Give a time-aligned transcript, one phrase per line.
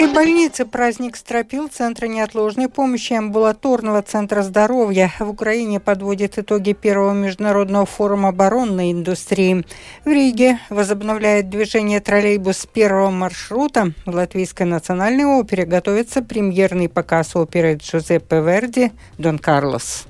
[0.00, 7.12] детской больнице праздник стропил Центра неотложной помощи амбулаторного центра здоровья в Украине подводит итоги первого
[7.12, 9.62] международного форума оборонной индустрии.
[10.06, 13.92] В Риге возобновляет движение троллейбус первого маршрута.
[14.06, 20.06] В Латвийской национальной опере готовится премьерный показ оперы Джузеппе Верди «Дон Карлос».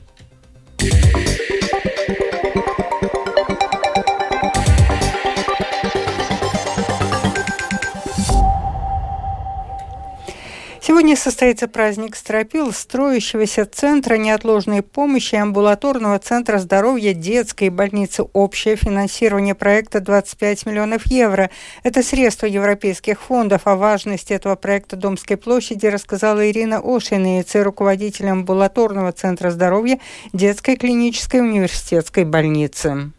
[11.10, 18.22] Сегодня состоится праздник стропил строящегося Центра неотложной помощи амбулаторного Центра здоровья детской больницы.
[18.32, 21.50] Общее финансирование проекта 25 миллионов евро.
[21.82, 23.62] Это средства европейских фондов.
[23.64, 29.98] О важности этого проекта Домской площади рассказала Ирина Ошиниц, руководитель амбулаторного Центра здоровья
[30.32, 33.10] детской клинической университетской больницы.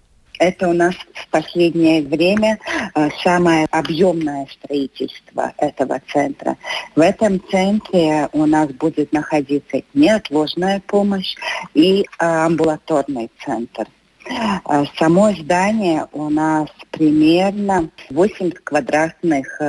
[0.41, 2.57] Это у нас в последнее время
[2.95, 6.57] э, самое объемное строительство этого центра.
[6.95, 11.35] В этом центре у нас будет находиться неотложная помощь
[11.75, 13.85] и э, амбулаторный центр.
[14.25, 19.61] Э, само здание у нас примерно 80 квадратных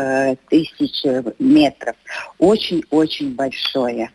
[0.48, 1.04] тысяч
[1.38, 1.96] метров.
[2.38, 4.10] Очень-очень большое.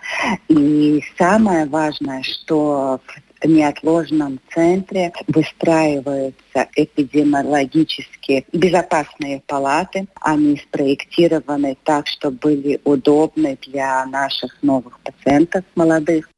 [0.48, 10.08] И самое важное, что в неотложном центре выстраиваются эпидемиологически безопасные палаты.
[10.22, 16.30] Они спроектированы так, чтобы были удобны для наших новых пациентов молодых.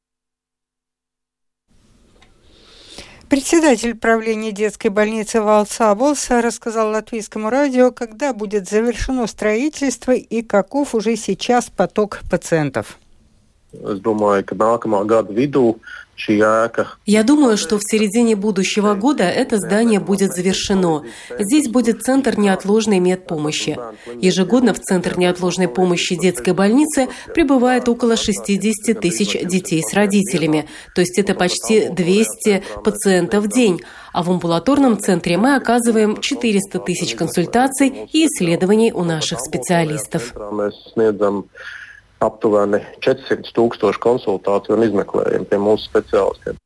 [3.29, 11.15] Председатель правления детской больницы Валсаболс рассказал латвийскому радио, когда будет завершено строительство и каков уже
[11.15, 12.97] сейчас поток пациентов.
[13.71, 15.77] Es domāju, ka nākamā gada vidū
[17.05, 21.03] я думаю, что в середине будущего года это здание будет завершено.
[21.37, 23.77] Здесь будет Центр неотложной медпомощи.
[24.19, 30.67] Ежегодно в Центр неотложной помощи детской больницы прибывает около 60 тысяч детей с родителями.
[30.93, 33.81] То есть это почти 200 пациентов в день.
[34.11, 40.33] А в амбулаторном центре мы оказываем 400 тысяч консультаций и исследований у наших специалистов
[42.23, 46.59] aptuveni 400 tūkstoši konsultāciju un izmeklējumu pie mūsu speciālistiem.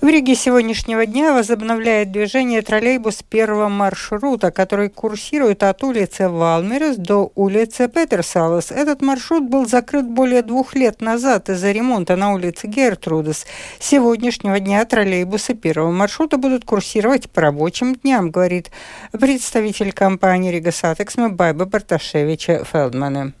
[0.00, 7.30] В Риге сегодняшнего дня возобновляет движение троллейбус первого маршрута, который курсирует от улицы Валмерес до
[7.34, 8.70] улицы Петерсалес.
[8.70, 13.46] Этот маршрут был закрыт более двух лет назад из-за ремонта на улице Гертрудес.
[13.78, 18.70] С сегодняшнего дня троллейбусы первого маршрута будут курсировать по рабочим дням, говорит
[19.12, 23.34] представитель компании Rīgas satiksme Байба Барташевича-Фелдмане.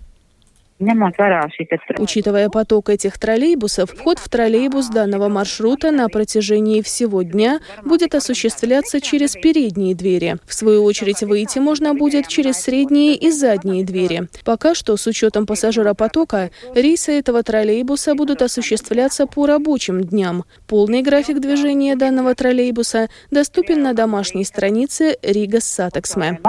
[1.98, 9.00] Учитывая поток этих троллейбусов, вход в троллейбус данного маршрута на протяжении всего дня будет осуществляться
[9.00, 10.36] через передние двери.
[10.46, 14.28] В свою очередь выйти можно будет через средние и задние двери.
[14.44, 20.44] Пока что, с учетом пассажиропотока, рейсы этого троллейбуса будут осуществляться по рабочим дням.
[20.66, 26.40] Полный график движения данного троллейбуса доступен на домашней странице Rīgas satiksme.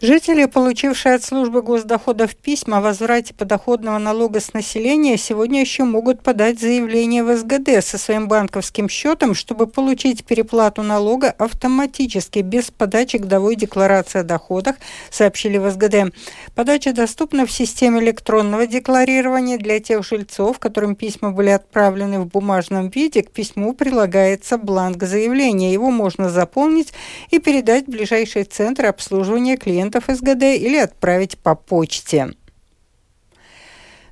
[0.00, 6.22] Жители, получившие от службы госдоходов письма о возврате подоходного налога с населения, сегодня еще могут
[6.22, 13.16] подать заявление в СГД со своим банковским счетом, чтобы получить переплату налога автоматически, без подачи
[13.16, 14.76] годовой декларации о доходах,
[15.10, 16.14] сообщили в СГД.
[16.54, 22.88] Подача доступна в системе электронного декларирования для тех жильцов, которым письма были отправлены в бумажном
[22.88, 23.24] виде.
[23.24, 25.72] К письму прилагается бланк заявления.
[25.72, 26.92] Его можно заполнить
[27.30, 32.32] и передать в ближайший центр обслуживания клиентов клиентов СГД или отправить по почте.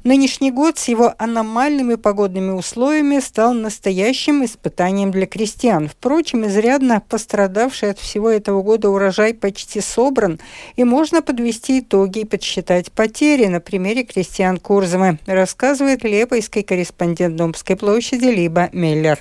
[0.04, 5.88] Нынешний год с его аномальными погодными условиями стал настоящим испытанием для крестьян.
[5.88, 10.38] Впрочем, изрядно пострадавший от всего этого года урожай почти собран,
[10.76, 17.74] и можно подвести итоги и подсчитать потери на примере крестьян Курзамы, рассказывает лепойский корреспондент Домской
[17.74, 19.18] площади Либа Миллер.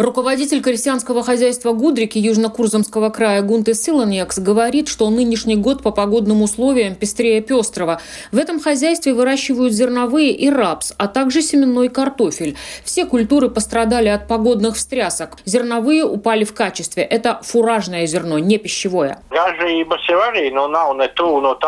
[0.00, 6.94] Руководитель крестьянского хозяйства Гудрики Южно-Курзамского края Гунте Силаньякс говорит, что нынешний год по погодным условиям
[6.94, 8.00] пестрее пестрого.
[8.32, 12.56] В этом хозяйстве выращивают зерновые и рапс, а также семенной картофель.
[12.82, 15.36] Все культуры пострадали от погодных встрясок.
[15.44, 17.02] Зерновые упали в качестве.
[17.02, 19.18] Это фуражное зерно, не пищевое.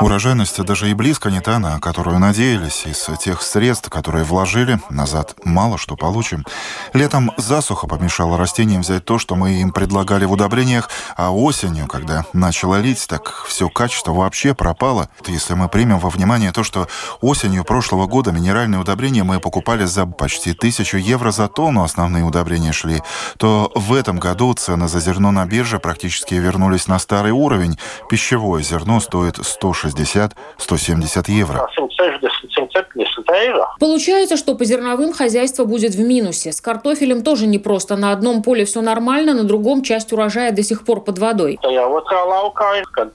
[0.01, 2.87] Урожайность даже и близко не та, на которую надеялись.
[2.87, 6.47] Из тех средств, которые вложили, назад мало что получим.
[6.95, 11.89] Летом засуха помешала мешало растениям взять то, что мы им предлагали в удобрениях, а осенью,
[11.89, 15.09] когда начало лить, так все качество вообще пропало.
[15.27, 16.87] Если мы примем во внимание то, что
[17.21, 22.71] осенью прошлого года минеральные удобрения мы покупали за почти тысячу евро за тонну, основные удобрения
[22.71, 23.03] шли,
[23.39, 27.77] то в этом году цены за зерно на бирже практически вернулись на старый уровень.
[28.09, 30.33] Пищевое зерно стоит 160-170
[31.27, 31.69] евро.
[33.79, 36.53] Получается, что по зерновым хозяйство будет в минусе.
[36.53, 37.97] С картофелем тоже непросто.
[37.97, 41.59] На одном поле все нормально, на другом часть урожая до сих пор под водой.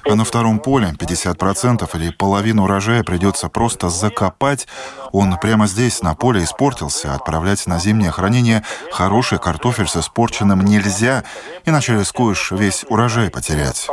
[0.06, 4.68] А на втором поле 50% или половину урожая придется просто закопать.
[5.12, 7.14] Он прямо здесь, на поле, испортился.
[7.14, 11.24] Отправлять на зимнее хранение хороший картофель с испорченным нельзя,
[11.66, 13.88] иначе рискуешь весь урожай потерять.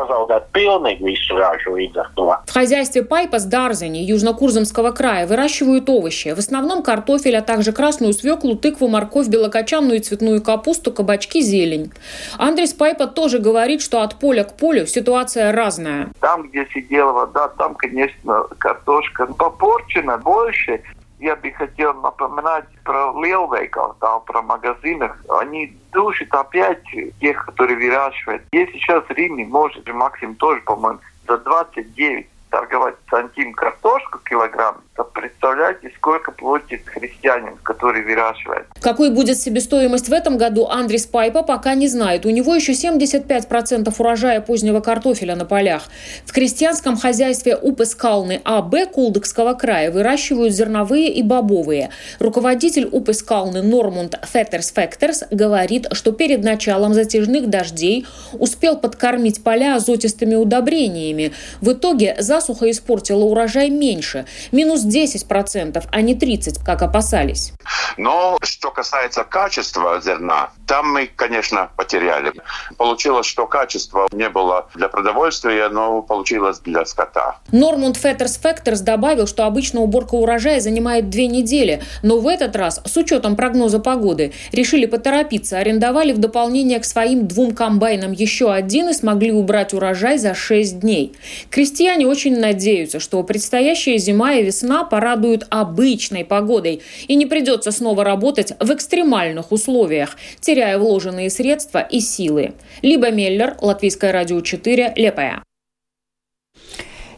[2.47, 6.35] В хозяйстве Пайпа с Дарзани, Южно-Курзамского края, выращивают овощи.
[6.35, 11.93] В основном картофель, а также красную свеклу, тыкву, морковь, белокочанную и цветную капусту, кабачки, зелень.
[12.39, 16.09] Андрей Пайпа тоже говорит, что от поля к полю ситуация разная.
[16.21, 20.83] Там, где сидела вода, там, конечно, картошка попорчена больше.
[21.21, 25.17] Я бы хотел напоминать про Лелвейкал, да, про магазинах.
[25.29, 26.83] Они душат опять
[27.21, 28.43] тех, которые выращивают.
[28.53, 35.91] Если сейчас Риме может, Максим тоже, по-моему, за 29 торговать сантим картошку килограмм, то представляете,
[35.97, 38.67] сколько платит христианин, который выращивает.
[38.81, 42.25] Какой будет себестоимость в этом году, Андрис Пайпа пока не знает.
[42.27, 45.83] У него еще 75% урожая позднего картофеля на полях.
[46.25, 51.91] В крестьянском хозяйстве Упескалны АБ Кулдыкского края выращивают зерновые и бобовые.
[52.21, 60.37] Руководитель Упескалны Нормунд Феттерс Фектерс говорит, что перед началом затяжных дождей успел подкормить поля азотистыми
[60.37, 61.33] удобрениями.
[61.61, 67.53] В итоге за засуха испортила урожай меньше, минус 10%, а не 30%, как опасались.
[67.97, 72.33] Но что касается качества зерна, там мы, конечно, потеряли.
[72.77, 77.37] Получилось, что качество не было для продовольствия, но получилось для скота.
[77.53, 82.81] Нормунд Феттерс Фекторс добавил, что обычно уборка урожая занимает две недели, но в этот раз,
[82.85, 88.89] с учетом прогноза погоды, решили поторопиться, арендовали в дополнение к своим двум комбайнам еще один
[88.89, 91.15] и смогли убрать урожай за 6 дней.
[91.51, 97.71] Крестьяне очень очень надеются, что предстоящая зима и весна порадуют обычной погодой и не придется
[97.71, 102.53] снова работать в экстремальных условиях, теряя вложенные средства и силы.
[102.83, 105.43] Либо Меллер, Латвийское радио 4, Лепая.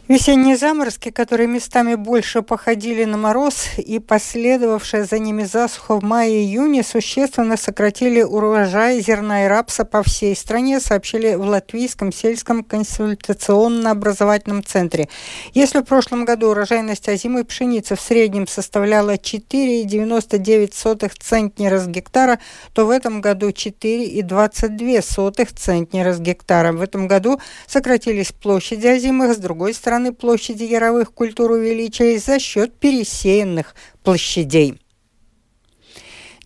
[0.07, 6.83] Весенние заморозки, которые местами больше походили на мороз, и последовавшая за ними засуха в мае-июне
[6.83, 15.09] существенно сократили урожай зерна и рапса по всей стране, сообщили в Латвийском сельском консультационно-образовательном центре.
[15.53, 22.39] Если в прошлом году урожайность озимой пшеницы в среднем составляла 4,99 центнера с гектара,
[22.71, 26.71] то в этом году 4,22 центнера с гектара.
[26.71, 32.39] В этом году сократились площади озимых, с другой стороны стороны площади яровых культур увеличились за
[32.39, 34.79] счет пересеянных площадей.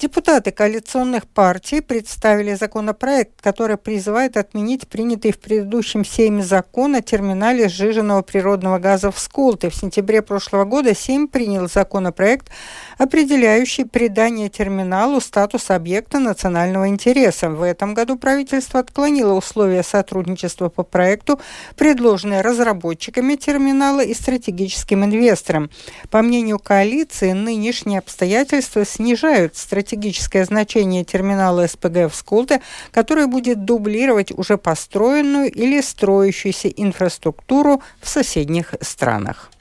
[0.02, 7.70] Депутаты коалиционных партий представили законопроект, который призывает отменить принятый в предыдущем Сейме закон о терминале
[7.70, 9.70] сжиженного природного газа в Сколте.
[9.70, 12.50] В сентябре прошлого года Сейм принял законопроект,
[12.98, 17.52] определяющий придание терминалу статуса объекта национального интереса.
[17.52, 21.40] В этом году правительство отклонило условия сотрудничества по проекту,
[21.76, 25.70] предложенные разработчиками терминала и стратегическим инвесторам.
[26.10, 32.62] По мнению коалиции, нынешние обстоятельства снижают стратегические стратегическое значение терминала СПГ в Сколте,
[32.92, 39.52] который будет дублировать уже построенную или строящуюся инфраструктуру в соседних странах.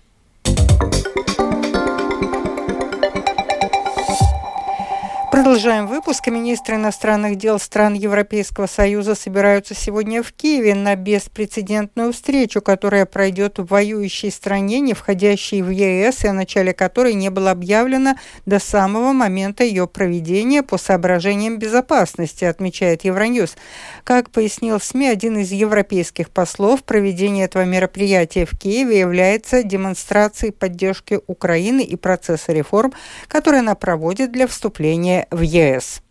[5.41, 6.27] Продолжаем выпуск.
[6.27, 13.59] Министры иностранных дел стран Европейского Союза собираются сегодня в Киеве на беспрецедентную встречу, которая пройдет
[13.59, 18.59] в воюющей стране, не входящей в ЕС, и о начале которой не было объявлено до
[18.59, 23.57] самого момента ее проведения по соображениям безопасности, отмечает Евроньюз.
[24.05, 31.19] Как пояснил СМИ, один из европейских послов, проведение этого мероприятия в Киеве является демонстрацией поддержки
[31.27, 32.93] Украины и процесса реформ,
[33.27, 36.03] которые она проводит для вступления в ЕС.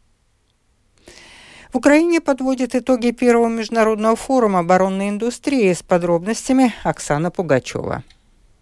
[1.72, 8.04] В Украине подводит итоги первого международного форума оборонной индустрии с подробностями Оксана Пугачева.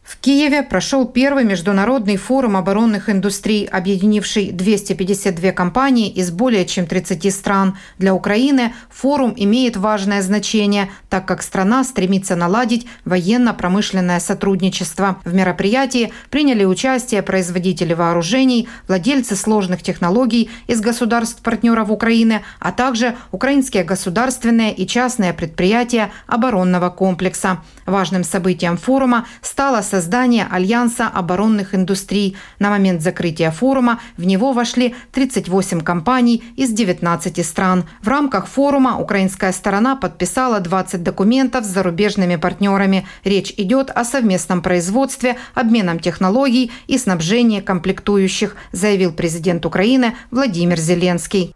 [0.08, 7.34] В Киеве прошел первый международный форум оборонных индустрий, объединивший 252 компании из более чем 30
[7.34, 7.78] стран.
[7.98, 15.20] Для Украины форум имеет важное значение, так как страна стремится наладить военно-промышленное сотрудничество.
[15.26, 23.84] В мероприятии приняли участие производители вооружений, владельцы сложных технологий из государств-партнеров Украины, а также украинские
[23.84, 27.62] государственные и частные предприятия оборонного комплекса.
[27.86, 32.38] Важным событием форума стало создание создания Альянса оборонных индустрий.
[32.60, 37.86] На момент закрытия форума в него вошли 38 компаний из 19 стран.
[38.04, 43.08] В рамках форума украинская сторона подписала 20 документов с зарубежными партнерами.
[43.24, 51.56] Речь идет о совместном производстве, обменом технологий и снабжении комплектующих, заявил президент Украины Владимир Зеленский.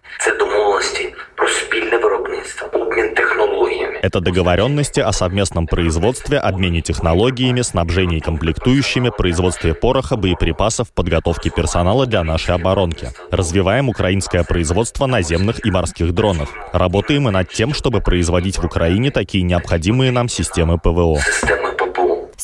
[4.01, 12.24] Это договоренности о совместном производстве, обмене технологиями, снабжении комплектующими, производстве пороха, боеприпасов, подготовке персонала для
[12.24, 13.10] нашей оборонки.
[13.29, 16.50] Развиваем украинское производство наземных и морских дронов.
[16.74, 21.20] Работаем и над тем, чтобы производить в Украине такие необходимые нам системы ПВО.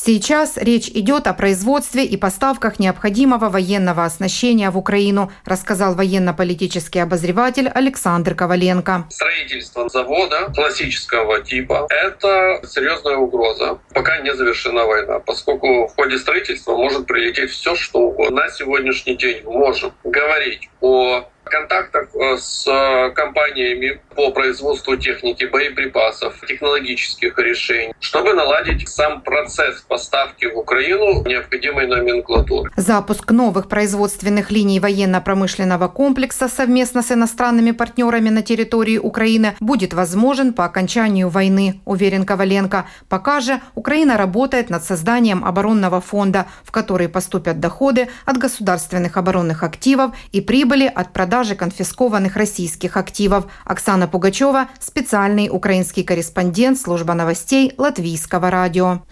[0.08, 7.68] Сейчас речь идет о производстве и поставках необходимого военного оснащения в Украину, рассказал военно-политический обозреватель
[7.68, 9.04] Александр Коваленко.
[9.10, 13.80] Строительство завода классического типа– это серьезная угроза.
[13.92, 18.44] Пока не завершена война, поскольку в ходе строительства может прилететь все, что угодно.
[18.44, 26.40] На сегодняшний день можем говорить о контактах э, с э, компаниями по производству техники, боеприпасов,
[26.46, 32.70] технологических решений, чтобы наладить сам процесс поставки в Украину необходимой номенклатуры.
[32.76, 40.52] Запуск новых производственных линий военно-промышленного комплекса совместно с иностранными партнерами на территории Украины будет возможен
[40.52, 42.86] по окончанию войны, уверен Коваленко.
[43.08, 49.62] Пока же Украина работает над созданием оборонного фонда, в который поступят доходы от государственных оборонных
[49.62, 53.46] активов и прибыли от продажи конфискованных российских активов.
[53.64, 59.02] Оксана Пугачева, специальный украинский корреспондент служба новостей Латвийского радио.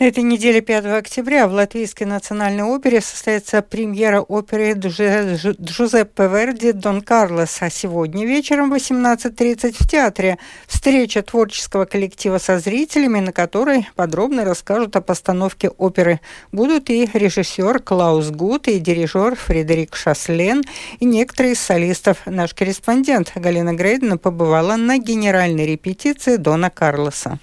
[0.00, 6.24] На этой неделе 5 октября в Латвийской национальной опере состоится премьера оперы Джузе- Джу- Джузеппе
[6.24, 13.20] Верди «Дон Карлос», а сегодня вечером в 18.30 в театре встреча творческого коллектива со зрителями,
[13.20, 16.20] на которой подробно расскажут о постановке оперы.
[16.50, 20.64] Будут и режиссер Клаус Гуд, и дирижер Фредерик Шаслен,
[20.98, 22.18] и некоторые из солистов.
[22.26, 27.38] Наш корреспондент Галина Грейдена побывала на генеральной репетиции Дона Карлоса.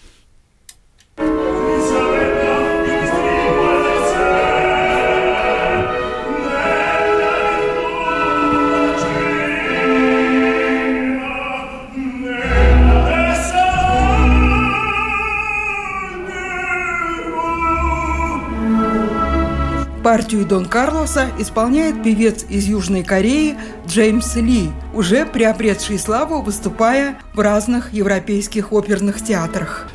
[20.11, 23.55] Партию Дон Карлоса исполняет певец из Южной Кореи
[23.87, 29.87] Джеймс Ли, уже приобретший славу, выступая в разных европейских оперных театрах.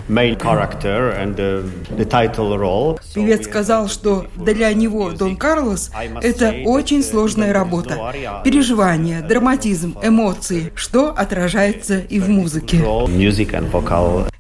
[3.15, 5.91] Певец сказал, что для него Дон Карлос–
[6.23, 8.15] это очень сложная работа.
[8.43, 12.83] Переживания, драматизм, эмоции, что отражается и в музыке.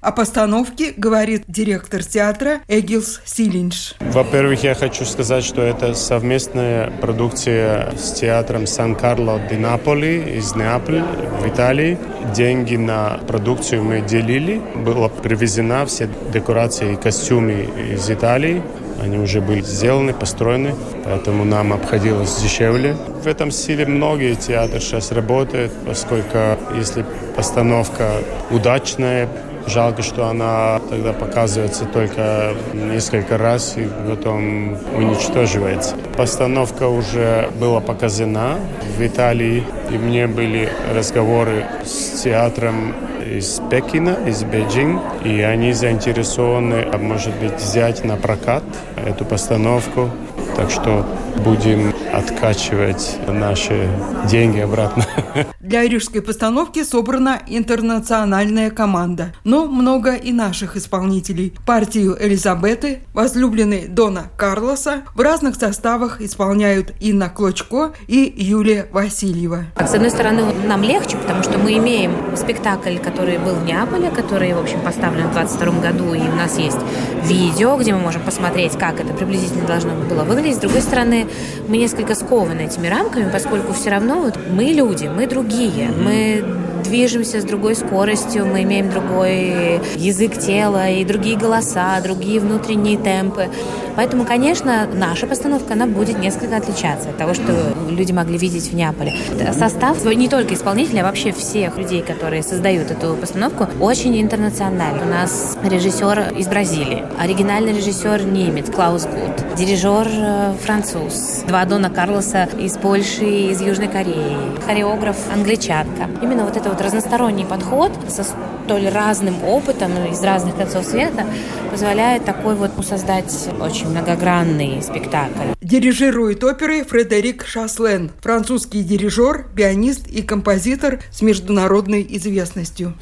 [0.06, 3.96] О постановке говорит директор театра Эгилс Силинш.
[3.98, 11.02] Во-первых, я хочу сказать, что это совместная продукция с театром Сан-Карло де Наполи из Неаполя
[11.02, 11.98] в Италии.
[12.36, 14.62] Деньги на продукцию мы делили.
[14.76, 18.62] Была привезена все декорации и костюмы из Италии.
[19.06, 22.96] Они уже были сделаны, построены, поэтому нам обходилось дешевле.
[23.22, 26.38] В этом стиле многие театры сейчас работают, поскольку
[26.75, 27.04] если
[27.36, 28.10] постановка
[28.50, 29.28] удачная,
[29.66, 35.96] Жалко, что она тогда показывается только несколько раз и потом уничтоживается.
[36.16, 38.60] Постановка уже была показана
[38.96, 42.94] в Италии, и мне были разговоры с театром
[43.26, 48.62] из Пекина, из Бейджинга, и они заинтересованы, а может быть, взять на прокат
[49.04, 50.11] эту постановку.
[50.56, 51.04] Так что
[51.45, 53.88] будем откачивать наши
[54.28, 55.05] деньги обратно.
[55.61, 61.52] Для рижской постановки собрана интернациональная команда, но много и наших исполнителей.
[61.66, 69.66] Партию Элизабеты, возлюбленный Дона Карлоса, в разных составах исполняют Инна Клочко и Юлия Васильева.
[69.76, 74.55] С одной стороны, нам легче, потому что мы имеем спектакль, который был в Неаполе, который,
[74.55, 76.78] в общем, поставлен в 22 году, и у нас есть
[77.25, 80.57] видео, где мы можем посмотреть, как это приблизительно должно было выглядеть.
[80.57, 81.25] С другой стороны,
[81.68, 86.45] мы несколько скованы этими рамками, поскольку все равно вот мы люди, мы другие, мы
[86.87, 93.49] движемся с другой скоростью, мы имеем другой язык тела и другие голоса, другие внутренние темпы.
[93.97, 97.52] Поэтому, конечно, наша постановка, она будет несколько отличаться от того, что
[97.88, 99.14] люди могли видеть в Неаполе.
[99.52, 105.02] Состав не только исполнителей, а вообще всех людей, которые создают эту постановку, очень интернациональный.
[105.02, 111.88] У нас режиссер из Бразилии, оригинальный режиссер немец Клаус Гуд, дирижер э, француз, два Дона
[111.88, 116.09] Карлоса из Польши и из Южной Кореи, хореограф англичанка.
[116.23, 121.25] Именно вот этот вот разносторонний подход со столь разным опытом из разных концов света
[121.71, 125.55] позволяет такой вот создать очень многогранный спектакль.
[125.68, 132.94] Дирижирует оперой Фредерик Шаслен, французский дирижер, пианист и композитор с международной известностью.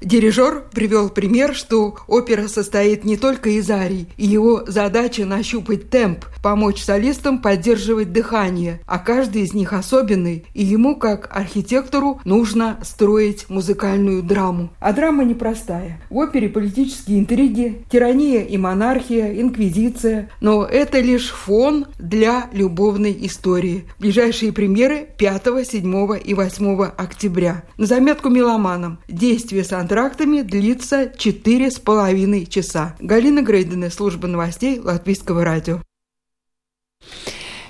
[0.00, 6.24] Дирижер привел пример, что опера состоит не только из арий, и его задача нащупать темп,
[6.42, 13.48] помочь солистам поддерживать дыхание, а каждый из них особенный, и ему, как архитектору, нужно строить
[13.48, 14.70] музыкальную драму.
[14.80, 16.00] А драма непростая.
[16.10, 16.48] В опере
[16.96, 23.84] политические интриги, тирания и монархия, инквизиция, но это лишь фон для любовной истории.
[23.98, 27.64] Ближайшие премьеры 5, 7 и 8 октября.
[27.76, 28.98] На заметку меломанам.
[29.08, 32.96] Действие с антрактами длится 4,5 часа.
[33.00, 35.80] Галина Грейдена, служба новостей Латвийского радио.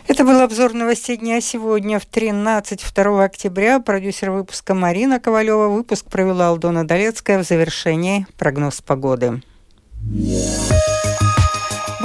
[0.09, 3.81] Это был обзор новостей дня сегодня в 13 2 октября.
[3.81, 5.69] Продюсер выпуска Марина Ковалева.
[5.69, 7.43] Выпуск провела Алдона Долецкая.
[7.43, 9.43] В завершении прогноз погоды.
[10.13, 10.66] Yeah.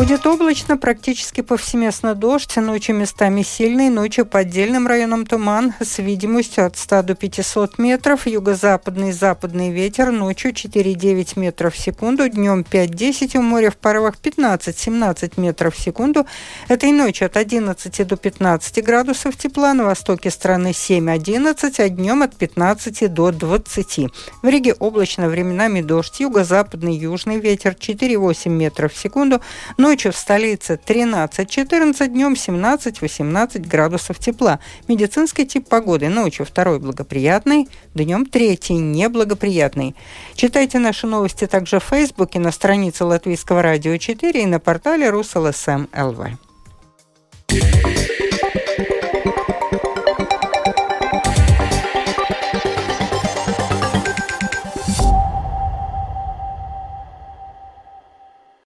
[0.01, 6.65] Будет облачно, практически повсеместно дождь, ночью местами сильный, ночью по отдельным районам туман с видимостью
[6.65, 13.37] от 100 до 500 метров, юго-западный западный ветер, ночью 4-9 метров в секунду, днем 5-10
[13.37, 16.25] у моря в порывах 15-17 метров в секунду.
[16.67, 22.35] Этой ночью от 11 до 15 градусов тепла, на востоке страны 7-11, а днем от
[22.35, 23.99] 15 до 20.
[24.41, 29.41] В Риге облачно, временами дождь, юго-западный южный ветер 4-8 метров в секунду,
[29.77, 34.61] но Ночью в столице 13-14, днем 17-18 градусов тепла.
[34.87, 36.07] Медицинский тип погоды.
[36.07, 39.97] Ночью второй благоприятный, днем третий неблагоприятный.
[40.33, 45.87] Читайте наши новости также в Фейсбуке, на странице Латвийского радио 4 и на портале РусЛСМ
[45.93, 46.39] ЛВ.